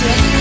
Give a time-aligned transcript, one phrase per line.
[0.00, 0.39] Just